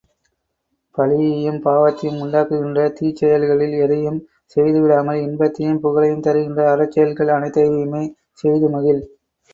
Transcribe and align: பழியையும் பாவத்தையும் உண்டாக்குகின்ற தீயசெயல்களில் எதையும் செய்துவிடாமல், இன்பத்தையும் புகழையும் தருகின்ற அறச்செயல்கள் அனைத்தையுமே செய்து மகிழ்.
பழியையும் 0.97 1.59
பாவத்தையும் 1.65 2.17
உண்டாக்குகின்ற 2.23 2.85
தீயசெயல்களில் 2.97 3.75
எதையும் 3.83 4.19
செய்துவிடாமல், 4.55 5.21
இன்பத்தையும் 5.27 5.81
புகழையும் 5.81 6.25
தருகின்ற 6.27 6.63
அறச்செயல்கள் 6.73 7.35
அனைத்தையுமே 7.37 8.03
செய்து 8.43 8.69
மகிழ். 8.69 9.03